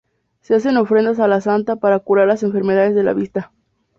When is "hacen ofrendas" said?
0.55-1.19